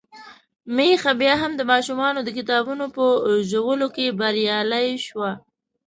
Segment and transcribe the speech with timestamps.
[0.75, 3.05] ميښه بيا هم د ماشومانو د کتابونو په
[3.49, 5.31] ژولو کې بريالۍ شوه.